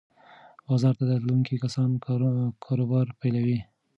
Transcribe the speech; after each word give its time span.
بازار 0.67 0.93
ته 0.99 1.03
تلونکي 1.21 1.55
کسان 1.63 1.89
کاروبار 2.65 3.07
پیلوي. 3.19 3.59